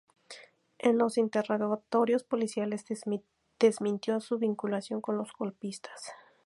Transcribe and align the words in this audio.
En 0.79 0.97
los 0.97 1.19
interrogatorios 1.19 2.23
policiales 2.23 2.85
desmintió 3.59 4.19
su 4.19 4.39
vinculación 4.39 4.99
con 4.99 5.15
los 5.17 5.31
golpistas. 5.31 6.11